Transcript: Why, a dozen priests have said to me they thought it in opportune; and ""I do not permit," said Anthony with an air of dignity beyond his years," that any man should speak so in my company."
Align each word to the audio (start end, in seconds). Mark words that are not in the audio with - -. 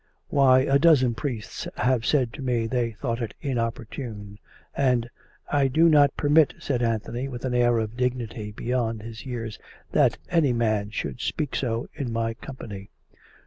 Why, 0.29 0.61
a 0.61 0.79
dozen 0.79 1.13
priests 1.13 1.67
have 1.77 2.07
said 2.07 2.33
to 2.33 2.41
me 2.41 2.65
they 2.65 2.89
thought 2.93 3.21
it 3.21 3.35
in 3.39 3.59
opportune; 3.59 4.39
and 4.75 5.07
""I 5.51 5.67
do 5.67 5.87
not 5.89 6.17
permit," 6.17 6.55
said 6.57 6.81
Anthony 6.81 7.27
with 7.27 7.45
an 7.45 7.53
air 7.53 7.77
of 7.77 7.95
dignity 7.97 8.51
beyond 8.51 9.03
his 9.03 9.27
years," 9.27 9.59
that 9.91 10.17
any 10.27 10.53
man 10.53 10.89
should 10.89 11.21
speak 11.21 11.55
so 11.55 11.87
in 11.93 12.11
my 12.11 12.33
company." 12.33 12.89